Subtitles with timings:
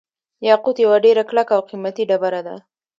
[0.49, 2.55] یاقوت یوه ډیره کلکه او قیمتي ډبره ده.